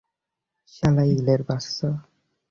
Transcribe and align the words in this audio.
শালা 0.73 1.03
ইলের 1.13 1.41
বাচ্চা। 1.47 1.89